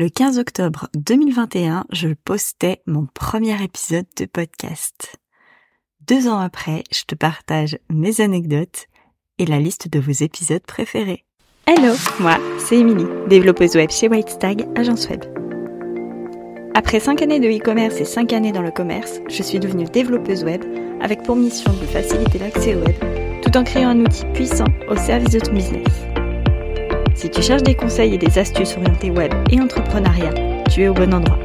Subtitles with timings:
[0.00, 5.16] Le 15 octobre 2021, je postais mon premier épisode de podcast.
[6.06, 8.86] Deux ans après, je te partage mes anecdotes
[9.38, 11.24] et la liste de vos épisodes préférés.
[11.66, 15.24] Hello, moi, c'est Émilie, développeuse web chez Whitestag, agence web.
[16.76, 20.44] Après 5 années de e-commerce et 5 années dans le commerce, je suis devenue développeuse
[20.44, 20.62] web
[21.00, 24.96] avec pour mission de faciliter l'accès au web tout en créant un outil puissant au
[24.96, 26.07] service de ton business.
[27.18, 30.94] Si tu cherches des conseils et des astuces orientées web et entrepreneuriat, tu es au
[30.94, 31.36] bon endroit.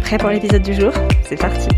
[0.00, 0.92] Prêt pour l'épisode du jour?
[1.22, 1.68] C'est parti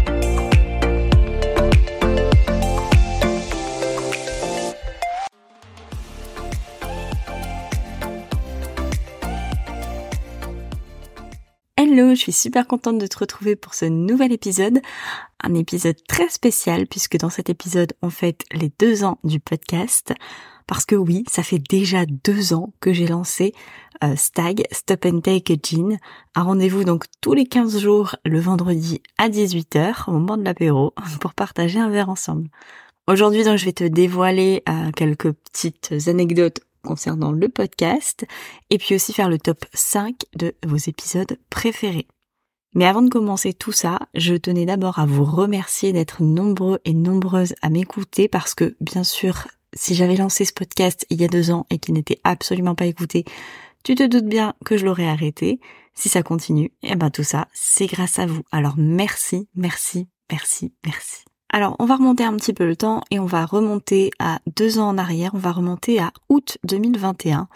[11.77, 14.81] Hello, je suis super contente de te retrouver pour ce nouvel épisode.
[15.43, 20.15] Un épisode très spécial puisque dans cet épisode on fête les deux ans du podcast.
[20.67, 23.53] Parce que oui, ça fait déjà deux ans que j'ai lancé
[24.03, 25.99] euh, Stag, Stop and Take a Gin.
[26.35, 30.95] Un rendez-vous donc tous les 15 jours le vendredi à 18h au moment de l'apéro
[31.21, 32.49] pour partager un verre ensemble.
[33.07, 38.27] Aujourd'hui donc je vais te dévoiler euh, quelques petites anecdotes concernant le podcast
[38.71, 42.07] et puis aussi faire le top 5 de vos épisodes préférés.
[42.75, 46.93] Mais avant de commencer tout ça, je tenais d'abord à vous remercier d'être nombreux et
[46.93, 51.29] nombreuses à m'écouter parce que bien sûr, si j'avais lancé ce podcast il y a
[51.29, 53.25] deux ans et qu'il n'était absolument pas écouté,
[53.83, 55.61] tu te doutes bien que je l'aurais arrêté.
[55.95, 58.43] Si ça continue, eh ben tout ça, c'est grâce à vous.
[58.51, 61.25] Alors merci, merci, merci, merci.
[61.51, 64.81] Alors, on va remonter un petit peu le temps et on va remonter à deux
[64.81, 65.31] ans en arrière.
[65.35, 67.47] On va remonter à août 2021.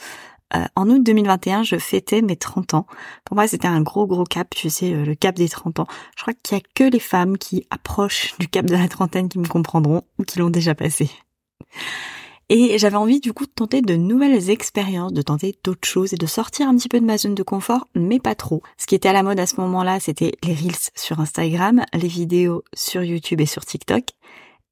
[0.55, 2.87] Euh, en août 2021, je fêtais mes 30 ans.
[3.25, 5.87] Pour moi, c'était un gros gros cap, tu sais, euh, le cap des 30 ans.
[6.17, 9.29] Je crois qu'il y a que les femmes qui approchent du cap de la trentaine
[9.29, 11.11] qui me comprendront ou qui l'ont déjà passé.
[12.51, 16.17] Et j'avais envie du coup de tenter de nouvelles expériences, de tenter d'autres choses et
[16.17, 18.63] de sortir un petit peu de ma zone de confort, mais pas trop.
[18.79, 22.09] Ce qui était à la mode à ce moment-là, c'était les reels sur Instagram, les
[22.09, 24.05] vidéos sur YouTube et sur TikTok.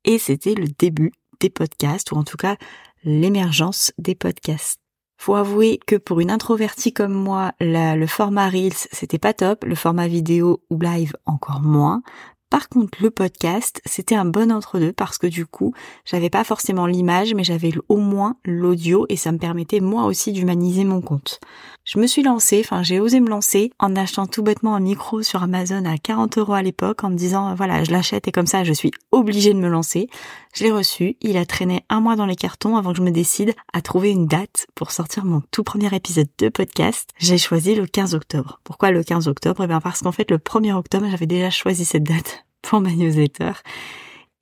[0.05, 2.56] Et c'était le début des podcasts, ou en tout cas
[3.05, 4.81] l'émergence des podcasts.
[5.19, 9.75] Faut avouer que pour une introvertie comme moi, le format Reels, c'était pas top, le
[9.75, 12.03] format vidéo ou live encore moins.
[12.49, 15.75] Par contre, le podcast, c'était un bon entre-deux parce que du coup,
[16.05, 20.33] j'avais pas forcément l'image, mais j'avais au moins l'audio et ça me permettait moi aussi
[20.33, 21.41] d'humaniser mon compte.
[21.86, 25.22] Je me suis lancée, enfin j'ai osé me lancer en achetant tout bêtement un micro
[25.22, 28.48] sur Amazon à 40 euros à l'époque en me disant voilà je l'achète et comme
[28.48, 30.08] ça je suis obligée de me lancer.
[30.52, 33.12] Je l'ai reçu, il a traîné un mois dans les cartons avant que je me
[33.12, 37.08] décide à trouver une date pour sortir mon tout premier épisode de podcast.
[37.19, 38.58] J'ai choisi le 15 octobre.
[38.64, 39.62] Pourquoi le 15 octobre?
[39.62, 42.91] Eh bien parce qu'en fait le 1er octobre j'avais déjà choisi cette date pour ma
[42.91, 43.53] newsletter.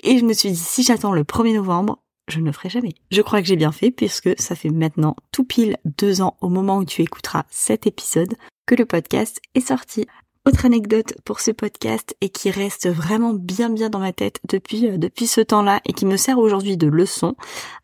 [0.03, 1.99] Et je me suis dit, si j'attends le 1er novembre,
[2.29, 2.95] je ne le ferai jamais.
[3.11, 6.49] Je crois que j'ai bien fait puisque ça fait maintenant tout pile deux ans au
[6.49, 8.35] moment où tu écouteras cet épisode
[8.67, 10.07] que le podcast est sorti.
[10.47, 14.87] Autre anecdote pour ce podcast et qui reste vraiment bien bien dans ma tête depuis
[14.87, 17.35] euh, depuis ce temps-là et qui me sert aujourd'hui de leçon,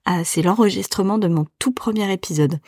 [0.09, 2.59] euh, c'est l'enregistrement de mon tout premier épisode.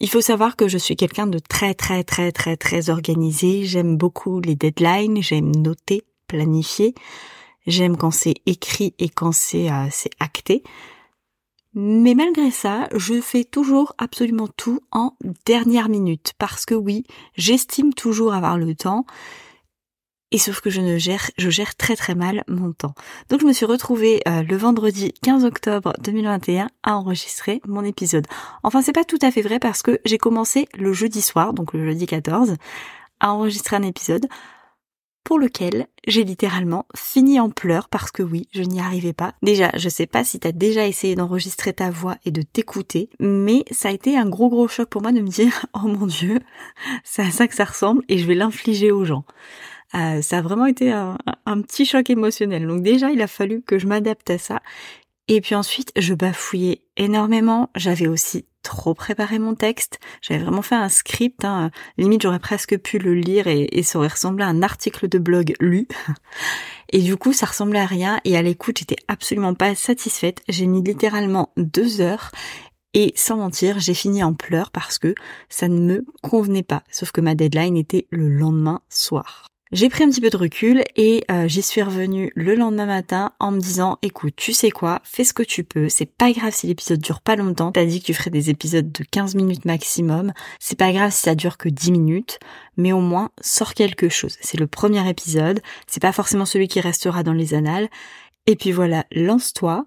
[0.00, 3.64] Il faut savoir que je suis quelqu'un de très très très très très organisé.
[3.64, 6.92] J'aime beaucoup les deadlines, j'aime noter, planifier.
[7.66, 10.62] J'aime quand c'est écrit et quand c'est euh, c'est acté.
[11.74, 17.94] Mais malgré ça, je fais toujours absolument tout en dernière minute parce que oui, j'estime
[17.94, 19.06] toujours avoir le temps.
[20.32, 22.94] Et sauf que je ne gère, je gère très très mal mon temps.
[23.28, 28.26] Donc je me suis retrouvée euh, le vendredi 15 octobre 2021 à enregistrer mon épisode.
[28.62, 31.74] Enfin c'est pas tout à fait vrai parce que j'ai commencé le jeudi soir, donc
[31.74, 32.56] le jeudi 14,
[33.20, 34.26] à enregistrer un épisode
[35.24, 39.34] pour lequel j'ai littéralement fini en pleurs parce que oui, je n'y arrivais pas.
[39.42, 43.64] Déjà, je sais pas si t'as déjà essayé d'enregistrer ta voix et de t'écouter, mais
[43.70, 46.40] ça a été un gros gros choc pour moi de me dire, oh mon dieu,
[47.04, 49.24] c'est à ça que ça ressemble et je vais l'infliger aux gens.
[49.94, 52.66] Euh, ça a vraiment été un, un, petit choc émotionnel.
[52.66, 54.62] Donc déjà, il a fallu que je m'adapte à ça.
[55.28, 57.70] Et puis ensuite, je bafouillais énormément.
[57.76, 59.98] J'avais aussi trop préparé mon texte.
[60.20, 61.44] J'avais vraiment fait un script.
[61.44, 61.70] Hein.
[61.98, 65.18] Limite, j'aurais presque pu le lire et, et, ça aurait ressemblé à un article de
[65.18, 65.88] blog lu.
[66.94, 68.20] Et du coup, ça ressemblait à rien.
[68.24, 70.42] Et à l'écoute, j'étais absolument pas satisfaite.
[70.48, 72.30] J'ai mis littéralement deux heures.
[72.94, 75.14] Et sans mentir, j'ai fini en pleurs parce que
[75.48, 76.82] ça ne me convenait pas.
[76.90, 79.51] Sauf que ma deadline était le lendemain soir.
[79.72, 83.32] J'ai pris un petit peu de recul et euh, j'y suis revenue le lendemain matin
[83.38, 86.52] en me disant écoute, tu sais quoi, fais ce que tu peux, c'est pas grave
[86.52, 89.64] si l'épisode dure pas longtemps, t'as dit que tu ferais des épisodes de 15 minutes
[89.64, 92.38] maximum, c'est pas grave si ça dure que 10 minutes,
[92.76, 94.36] mais au moins sors quelque chose.
[94.42, 97.88] C'est le premier épisode, c'est pas forcément celui qui restera dans les annales.
[98.46, 99.86] Et puis voilà, lance-toi.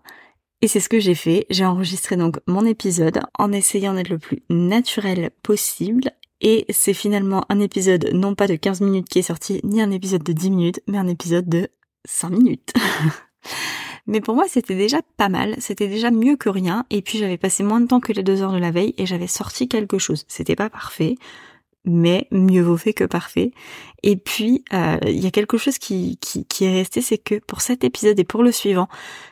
[0.64, 1.46] Et c'est ce que j'ai fait.
[1.52, 6.10] J'ai enregistré donc mon épisode en essayant d'être le plus naturel possible
[6.42, 9.92] Et c'est finalement un épisode non pas de 15 minutes qui est sorti, ni un
[9.92, 11.70] épisode de 10 minutes, mais un épisode de
[12.06, 12.74] 5 minutes.
[14.08, 17.38] mais pour moi, c'était déjà pas mal, c'était déjà mieux que rien, et puis j'avais
[17.38, 19.98] passé moins de temps que les deux heures de la veille, et j'avais sorti quelque
[19.98, 20.26] chose.
[20.28, 21.16] C'était pas parfait,
[21.86, 23.52] mais mieux vaut fait que parfait.
[24.04, 26.20] Et puis, euh, il y a quelque chose qui,
[26.62, 28.90] est resté, c'est que pour cet épisode et pour le suivant,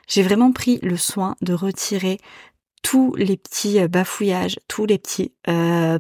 [0.07, 2.19] j'ai vraiment pris le soin de retirer
[2.81, 5.33] tous les petits euh, bafouillages, tous les petits...
[5.49, 5.97] Euh,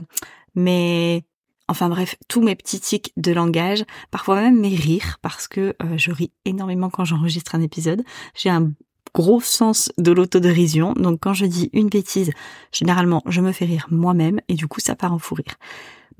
[0.55, 1.23] mais
[1.67, 5.97] enfin bref, tous mes petits tics de langage, parfois même mes rires, parce que euh,
[5.97, 8.03] je ris énormément quand j'enregistre un épisode.
[8.35, 8.71] J'ai un
[9.13, 12.31] gros sens de l'autodérision, donc quand je dis une bêtise,
[12.71, 15.55] généralement je me fais rire moi-même, et du coup ça part en fou rire.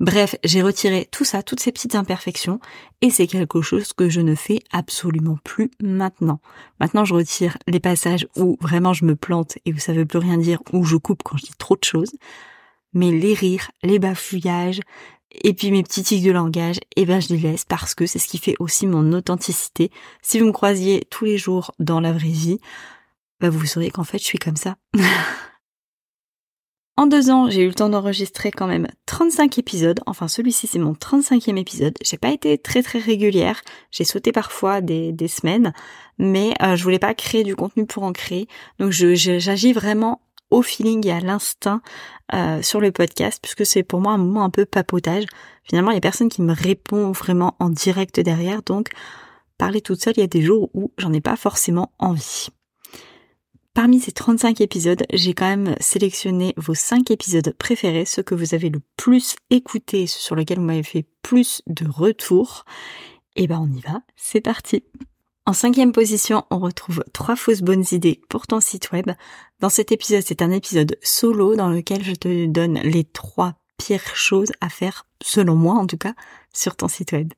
[0.00, 2.58] Bref, j'ai retiré tout ça, toutes ces petites imperfections,
[3.00, 6.40] et c'est quelque chose que je ne fais absolument plus maintenant.
[6.80, 10.18] Maintenant, je retire les passages où vraiment je me plante et où ça veut plus
[10.18, 12.12] rien dire, où je coupe quand je dis trop de choses.
[12.94, 14.80] Mais les rires, les bafouillages,
[15.42, 18.18] et puis mes petits tics de langage, eh ben je les laisse parce que c'est
[18.18, 19.90] ce qui fait aussi mon authenticité.
[20.22, 22.60] Si vous me croisiez tous les jours dans la vraie vie,
[23.40, 24.76] bah vous sauriez qu'en fait je suis comme ça.
[26.96, 30.00] En deux ans, j'ai eu le temps d'enregistrer quand même 35 épisodes.
[30.06, 31.94] Enfin, celui-ci, c'est mon 35e épisode.
[32.04, 33.62] J'ai pas été très très régulière.
[33.90, 35.72] J'ai sauté parfois des, des semaines,
[36.18, 38.46] mais euh, je voulais pas créer du contenu pour en créer.
[38.78, 40.20] Donc, j'agis vraiment
[40.62, 41.80] feeling et à l'instinct
[42.32, 45.24] euh, sur le podcast, puisque c'est pour moi un moment un peu papotage.
[45.62, 48.90] Finalement, il y a personne qui me répond vraiment en direct derrière, donc
[49.58, 52.48] parler toute seule, il y a des jours où j'en ai pas forcément envie.
[53.74, 58.54] Parmi ces 35 épisodes, j'ai quand même sélectionné vos 5 épisodes préférés, ceux que vous
[58.54, 62.64] avez le plus écouté, ceux sur lesquels vous m'avez fait plus de retours.
[63.34, 64.84] Et ben on y va, c'est parti.
[65.46, 69.10] En cinquième position, on retrouve trois fausses bonnes idées pour ton site web.
[69.60, 74.16] Dans cet épisode, c'est un épisode solo dans lequel je te donne les trois pires
[74.16, 76.14] choses à faire, selon moi en tout cas,
[76.54, 77.34] sur ton site web.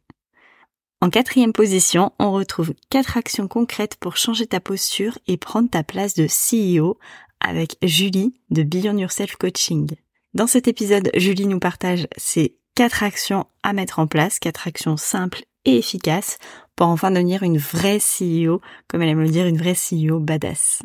[1.01, 5.83] En quatrième position, on retrouve quatre actions concrètes pour changer ta posture et prendre ta
[5.83, 6.99] place de CEO
[7.41, 9.97] avec Julie de Beyond Yourself Coaching.
[10.33, 14.97] Dans cet épisode, Julie nous partage ces quatre actions à mettre en place, quatre actions
[14.97, 16.39] simples et efficaces
[16.77, 20.83] pour enfin devenir une vraie CEO, comme elle aime le dire, une vraie CEO badass.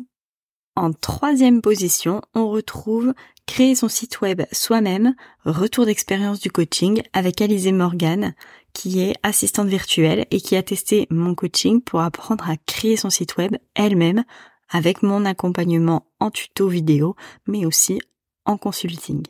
[0.74, 3.12] En troisième position, on retrouve
[3.46, 5.14] créer son site web soi-même,
[5.44, 8.34] retour d'expérience du coaching avec Alizé Morgan,
[8.72, 13.10] qui est assistante virtuelle et qui a testé mon coaching pour apprendre à créer son
[13.10, 14.24] site web elle-même
[14.70, 17.14] avec mon accompagnement en tuto vidéo,
[17.46, 18.00] mais aussi
[18.46, 19.22] en consulting.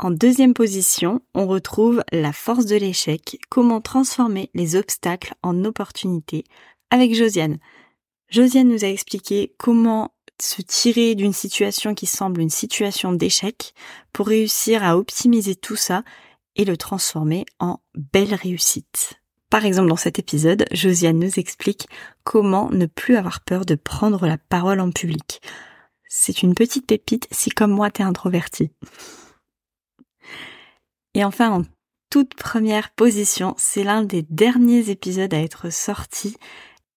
[0.00, 6.44] En deuxième position, on retrouve la force de l'échec, comment transformer les obstacles en opportunités
[6.90, 7.58] avec Josiane.
[8.30, 13.74] Josiane nous a expliqué comment se tirer d'une situation qui semble une situation d'échec
[14.12, 16.04] pour réussir à optimiser tout ça
[16.54, 19.14] et le transformer en belle réussite.
[19.50, 21.88] Par exemple, dans cet épisode, Josiane nous explique
[22.22, 25.40] comment ne plus avoir peur de prendre la parole en public.
[26.06, 28.70] C'est une petite pépite si comme moi t'es introverti.
[31.18, 31.62] Et enfin, en
[32.10, 36.36] toute première position, c'est l'un des derniers épisodes à être sorti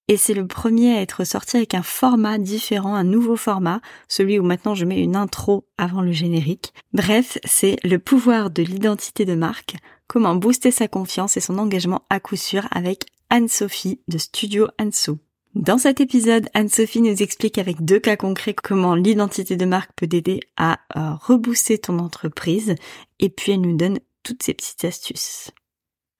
[0.07, 4.37] et c'est le premier à être sorti avec un format différent, un nouveau format, celui
[4.37, 6.71] où maintenant je mets une intro avant le générique.
[6.93, 9.75] Bref, c'est le pouvoir de l'identité de marque,
[10.05, 15.17] comment booster sa confiance et son engagement à coup sûr avec Anne-Sophie de Studio Anso.
[15.55, 20.07] Dans cet épisode, Anne-Sophie nous explique avec deux cas concrets comment l'identité de marque peut
[20.07, 22.75] t'aider à euh, rebooster ton entreprise
[23.19, 25.51] et puis elle nous donne toutes ces petites astuces.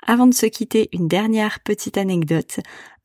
[0.05, 2.59] Avant de se quitter, une dernière petite anecdote.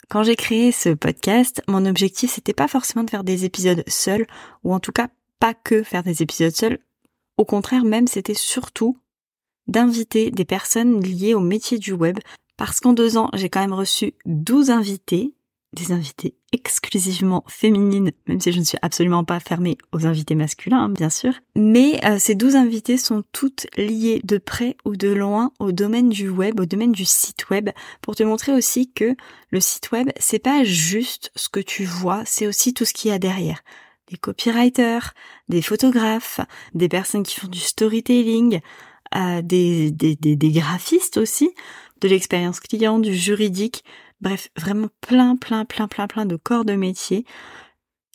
[0.08, 4.26] Quand j'ai créé ce podcast, mon objectif c'était pas forcément de faire des épisodes seuls,
[4.64, 6.78] ou en tout cas pas que faire des épisodes seuls.
[7.36, 8.98] Au contraire même, c'était surtout
[9.66, 12.18] d'inviter des personnes liées au métier du web,
[12.56, 15.34] parce qu'en deux ans, j'ai quand même reçu 12 invités
[15.76, 20.84] des invités exclusivement féminines, même si je ne suis absolument pas fermée aux invités masculins,
[20.84, 21.34] hein, bien sûr.
[21.54, 26.08] Mais euh, ces douze invités sont toutes liées de près ou de loin au domaine
[26.08, 29.14] du web, au domaine du site web, pour te montrer aussi que
[29.50, 33.10] le site web, c'est pas juste ce que tu vois, c'est aussi tout ce qu'il
[33.10, 33.62] y a derrière.
[34.10, 35.12] Des copywriters,
[35.48, 36.40] des photographes,
[36.74, 38.60] des personnes qui font du storytelling,
[39.14, 41.50] euh, des graphistes aussi,
[42.00, 43.84] de l'expérience client, du juridique,
[44.20, 47.24] Bref, vraiment plein, plein, plein, plein, plein de corps de métier.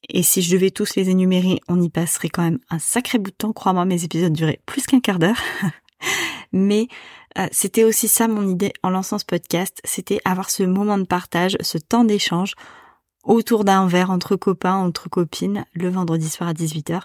[0.09, 3.31] Et si je devais tous les énumérer, on y passerait quand même un sacré bout
[3.31, 3.53] de temps.
[3.53, 5.39] Crois-moi, mes épisodes duraient plus qu'un quart d'heure.
[6.51, 6.87] Mais
[7.37, 11.05] euh, c'était aussi ça mon idée en lançant ce podcast, c'était avoir ce moment de
[11.05, 12.55] partage, ce temps d'échange
[13.23, 17.03] autour d'un verre entre copains, entre copines, le vendredi soir à 18h.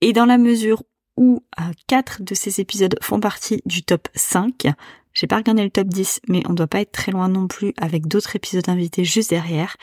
[0.00, 0.82] Et dans la mesure
[1.18, 1.42] où
[1.88, 4.68] quatre de ces épisodes font partie du top 5.
[5.12, 7.74] J'ai pas regardé le top 10, mais on doit pas être très loin non plus
[7.76, 9.76] avec d'autres épisodes invités juste derrière.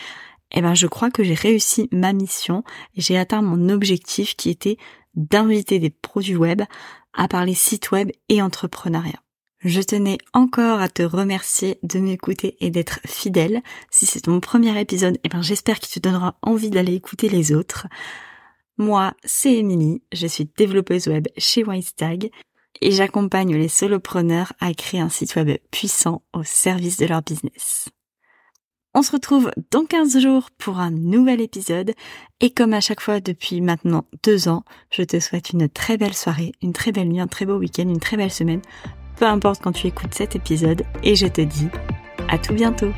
[0.52, 2.64] Eh ben, je crois que j'ai réussi ma mission
[2.96, 4.78] et j'ai atteint mon objectif qui était
[5.16, 6.62] d'inviter des produits web
[7.14, 9.22] à parler site web et entrepreneuriat.
[9.60, 13.62] Je tenais encore à te remercier de m'écouter et d'être fidèle.
[13.90, 17.52] Si c'est mon premier épisode, eh ben j'espère qu'il te donnera envie d'aller écouter les
[17.52, 17.88] autres.
[18.78, 22.30] Moi, c'est Émilie, je suis développeuse web chez Wisestag
[22.82, 27.88] et j'accompagne les solopreneurs à créer un site web puissant au service de leur business.
[28.94, 31.94] On se retrouve dans 15 jours pour un nouvel épisode
[32.42, 36.14] et comme à chaque fois depuis maintenant deux ans, je te souhaite une très belle
[36.14, 38.62] soirée, une très belle nuit, un très beau week-end, une très belle semaine,
[39.18, 41.68] peu importe quand tu écoutes cet épisode et je te dis
[42.28, 42.92] à tout bientôt.